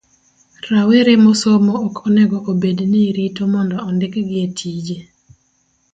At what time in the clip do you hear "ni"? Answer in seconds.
2.91-3.01